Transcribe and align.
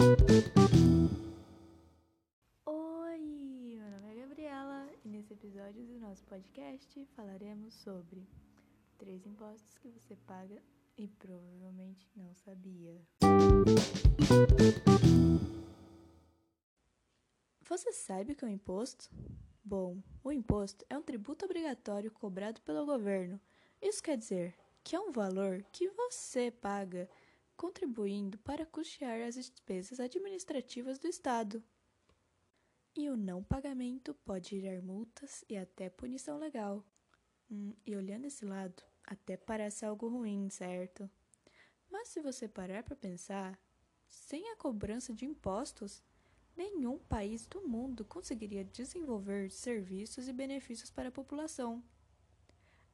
Oi, 0.00 0.08
meu 3.76 3.90
nome 3.90 4.10
é 4.10 4.14
Gabriela 4.14 4.88
e 5.04 5.08
nesse 5.10 5.34
episódio 5.34 5.84
do 5.84 5.98
nosso 5.98 6.24
podcast 6.24 7.04
falaremos 7.14 7.74
sobre 7.74 8.26
três 8.96 9.26
impostos 9.26 9.76
que 9.76 9.88
você 9.88 10.16
paga 10.26 10.56
e 10.96 11.06
provavelmente 11.06 12.10
não 12.16 12.34
sabia. 12.34 12.98
Você 17.68 17.92
sabe 17.92 18.32
o 18.32 18.36
que 18.36 18.46
é 18.46 18.48
um 18.48 18.52
imposto? 18.52 19.10
Bom, 19.62 20.02
o 20.24 20.32
imposto 20.32 20.82
é 20.88 20.96
um 20.96 21.02
tributo 21.02 21.44
obrigatório 21.44 22.10
cobrado 22.10 22.62
pelo 22.62 22.86
governo. 22.86 23.38
Isso 23.82 24.02
quer 24.02 24.16
dizer 24.16 24.54
que 24.82 24.96
é 24.96 25.00
um 25.00 25.12
valor 25.12 25.62
que 25.70 25.90
você 25.90 26.50
paga 26.50 27.06
contribuindo 27.60 28.38
para 28.38 28.64
custear 28.64 29.20
as 29.20 29.34
despesas 29.34 30.00
administrativas 30.00 30.98
do 30.98 31.06
Estado. 31.06 31.62
E 32.96 33.10
o 33.10 33.18
não 33.18 33.44
pagamento 33.44 34.14
pode 34.24 34.58
gerar 34.58 34.80
multas 34.80 35.44
e 35.46 35.58
até 35.58 35.90
punição 35.90 36.38
legal. 36.38 36.82
Hum, 37.50 37.74
e 37.84 37.94
olhando 37.94 38.24
esse 38.24 38.46
lado, 38.46 38.82
até 39.04 39.36
parece 39.36 39.84
algo 39.84 40.08
ruim, 40.08 40.48
certo? 40.48 41.10
Mas 41.90 42.08
se 42.08 42.22
você 42.22 42.48
parar 42.48 42.82
para 42.82 42.96
pensar, 42.96 43.60
sem 44.08 44.50
a 44.52 44.56
cobrança 44.56 45.12
de 45.12 45.26
impostos, 45.26 46.02
nenhum 46.56 46.98
país 46.98 47.46
do 47.46 47.60
mundo 47.68 48.06
conseguiria 48.06 48.64
desenvolver 48.64 49.50
serviços 49.50 50.28
e 50.28 50.32
benefícios 50.32 50.90
para 50.90 51.10
a 51.10 51.12
população. 51.12 51.84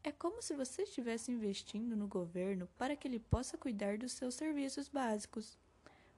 É 0.06 0.12
como 0.12 0.41
se 0.41 0.55
você 0.55 0.84
estivesse 0.84 1.33
investindo 1.33 1.96
no 1.96 2.06
governo 2.06 2.69
para 2.78 2.95
que 2.95 3.09
ele 3.09 3.19
possa 3.19 3.59
cuidar 3.59 3.98
dos 3.98 4.12
seus 4.12 4.37
serviços 4.37 4.88
básicos, 4.88 5.59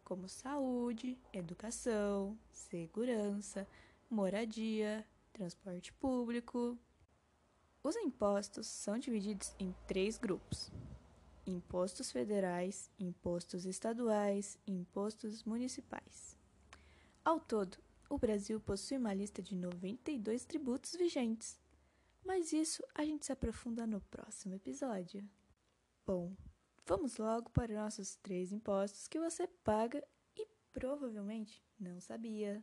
como 0.05 0.29
saúde, 0.29 1.17
educação, 1.33 2.39
segurança, 2.53 3.67
moradia, 4.11 5.07
transporte 5.33 5.91
público. 5.95 6.77
Os 7.83 7.97
impostos 7.97 8.67
são 8.67 8.99
divididos 8.99 9.55
em 9.59 9.75
três 9.87 10.19
grupos: 10.19 10.71
impostos 11.47 12.13
federais, 12.13 12.91
impostos 12.99 13.65
estaduais 13.65 14.59
impostos 14.67 15.45
municipais. 15.45 16.37
Ao 17.25 17.41
todo, 17.41 17.79
o 18.11 18.19
Brasil 18.19 18.61
possui 18.61 18.99
uma 18.99 19.15
lista 19.15 19.41
de 19.41 19.55
92 19.55 20.45
tributos 20.45 20.95
vigentes 20.95 21.59
mas 22.29 22.53
isso 22.53 22.85
a 22.95 23.03
gente 23.07 23.25
se 23.25 23.33
aprofunda 23.33 23.87
no 23.87 24.03
próximo 24.03 24.55
episódio. 24.55 25.27
Bom, 26.07 26.37
vamos 26.85 27.17
logo 27.17 27.49
para 27.49 27.73
nossos 27.73 28.17
três 28.17 28.53
impostos 28.53 29.09
que 29.09 29.19
você 29.19 29.47
paga 29.65 30.07
e 30.37 30.47
provavelmente 30.71 31.65
não 31.81 31.99
sabia. 32.03 32.63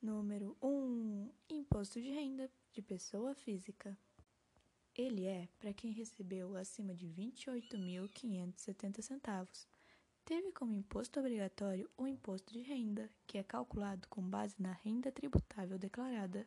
Número 0.00 0.56
1: 0.62 0.66
um, 0.66 1.30
Imposto 1.50 2.00
de 2.00 2.08
renda 2.10 2.50
de 2.72 2.80
pessoa 2.80 3.34
física. 3.34 3.94
Ele 4.94 5.26
é 5.26 5.50
para 5.58 5.74
quem 5.74 5.92
recebeu 5.92 6.56
acima 6.56 6.94
de 6.94 7.06
28.570 7.06 9.02
centavos 9.02 9.68
teve 10.26 10.52
como 10.52 10.74
imposto 10.74 11.18
obrigatório 11.20 11.88
o 11.96 12.06
imposto 12.06 12.52
de 12.52 12.60
renda, 12.60 13.08
que 13.28 13.38
é 13.38 13.44
calculado 13.44 14.08
com 14.08 14.20
base 14.20 14.56
na 14.58 14.72
renda 14.72 15.12
tributável 15.12 15.78
declarada. 15.78 16.44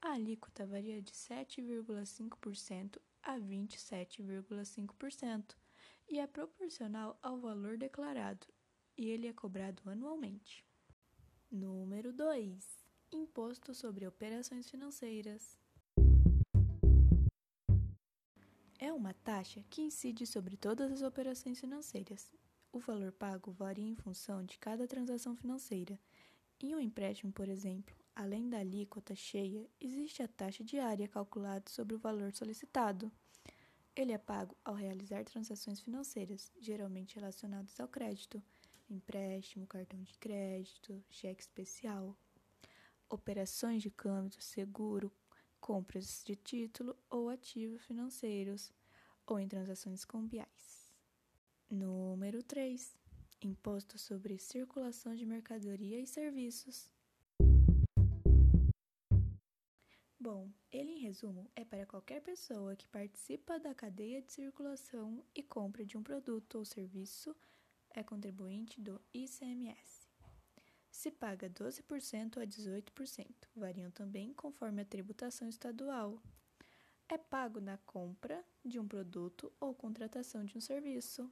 A 0.00 0.12
alíquota 0.12 0.64
varia 0.64 1.02
de 1.02 1.12
7,5% 1.12 3.00
a 3.24 3.36
27,5% 3.36 5.56
e 6.08 6.20
é 6.20 6.26
proporcional 6.26 7.18
ao 7.20 7.38
valor 7.40 7.76
declarado, 7.76 8.46
e 8.96 9.10
ele 9.10 9.26
é 9.26 9.32
cobrado 9.32 9.82
anualmente. 9.90 10.64
Número 11.50 12.12
2: 12.12 12.64
Imposto 13.10 13.74
sobre 13.74 14.06
operações 14.06 14.70
financeiras. 14.70 15.58
É 18.78 18.92
uma 18.92 19.12
taxa 19.12 19.64
que 19.68 19.82
incide 19.82 20.24
sobre 20.26 20.56
todas 20.56 20.92
as 20.92 21.02
operações 21.02 21.58
financeiras, 21.58 22.30
o 22.72 22.78
valor 22.78 23.12
pago 23.12 23.50
varia 23.50 23.88
em 23.88 23.96
função 23.96 24.44
de 24.44 24.58
cada 24.58 24.86
transação 24.86 25.34
financeira. 25.36 25.98
Em 26.60 26.74
um 26.74 26.80
empréstimo, 26.80 27.32
por 27.32 27.48
exemplo, 27.48 27.94
além 28.14 28.48
da 28.48 28.58
alíquota 28.58 29.14
cheia, 29.14 29.68
existe 29.80 30.22
a 30.22 30.28
taxa 30.28 30.62
diária 30.62 31.08
calculada 31.08 31.68
sobre 31.68 31.94
o 31.94 31.98
valor 31.98 32.32
solicitado. 32.32 33.10
Ele 33.96 34.12
é 34.12 34.18
pago 34.18 34.56
ao 34.64 34.74
realizar 34.74 35.24
transações 35.24 35.80
financeiras, 35.80 36.52
geralmente 36.60 37.16
relacionadas 37.16 37.78
ao 37.80 37.88
crédito, 37.88 38.42
empréstimo, 38.88 39.66
cartão 39.66 40.00
de 40.02 40.16
crédito, 40.18 41.02
cheque 41.08 41.42
especial, 41.42 42.16
operações 43.08 43.82
de 43.82 43.90
câmbio, 43.90 44.40
seguro, 44.40 45.12
compras 45.60 46.22
de 46.24 46.36
título 46.36 46.96
ou 47.10 47.28
ativos 47.28 47.82
financeiros, 47.84 48.72
ou 49.26 49.38
em 49.38 49.48
transações 49.48 50.04
cambiais. 50.04 50.79
Número 51.70 52.42
3. 52.42 52.98
Imposto 53.42 53.96
sobre 53.96 54.36
circulação 54.38 55.14
de 55.14 55.24
mercadoria 55.24 56.00
e 56.00 56.06
serviços. 56.06 56.90
Bom, 60.18 60.50
ele 60.72 60.90
em 60.90 60.98
resumo 60.98 61.48
é 61.54 61.64
para 61.64 61.86
qualquer 61.86 62.22
pessoa 62.22 62.74
que 62.74 62.88
participa 62.88 63.60
da 63.60 63.72
cadeia 63.72 64.20
de 64.20 64.32
circulação 64.32 65.24
e 65.32 65.44
compra 65.44 65.86
de 65.86 65.96
um 65.96 66.02
produto 66.02 66.58
ou 66.58 66.64
serviço 66.64 67.36
é 67.90 68.02
contribuinte 68.02 68.80
do 68.80 69.00
ICMS. 69.14 70.08
Se 70.90 71.10
paga 71.12 71.48
12% 71.48 72.38
a 72.38 72.46
18%, 72.46 73.26
variam 73.54 73.92
também 73.92 74.34
conforme 74.34 74.82
a 74.82 74.84
tributação 74.84 75.48
estadual. 75.48 76.20
É 77.08 77.16
pago 77.16 77.60
na 77.60 77.78
compra 77.78 78.44
de 78.64 78.80
um 78.80 78.88
produto 78.88 79.52
ou 79.60 79.72
contratação 79.72 80.44
de 80.44 80.58
um 80.58 80.60
serviço. 80.60 81.30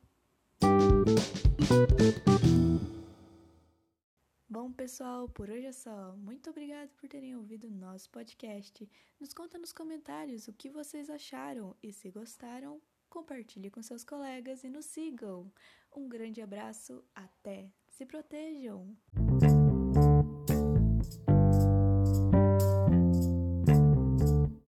Bom, 4.49 4.73
pessoal, 4.73 5.29
por 5.29 5.51
hoje 5.51 5.67
é 5.67 5.73
só. 5.73 6.15
Muito 6.17 6.51
obrigado 6.51 6.91
por 6.91 7.09
terem 7.09 7.37
ouvido 7.37 7.71
nosso 7.71 8.11
podcast. 8.11 8.89
Nos 9.21 9.33
conta 9.33 9.59
nos 9.59 9.73
comentários 9.73 10.49
o 10.49 10.53
que 10.53 10.71
vocês 10.71 11.11
acharam 11.11 11.77
e 11.83 11.93
se 11.93 12.11
gostaram, 12.11 12.81
compartilhe 13.09 13.71
com 13.71 13.83
seus 13.83 14.05
colegas 14.05 14.65
e 14.65 14.69
nos 14.69 14.87
sigam. 14.87 15.53
Um 15.95 16.09
grande 16.09 16.41
abraço, 16.41 17.05
até. 17.15 17.71
Se 17.89 18.05
protejam. 18.07 18.97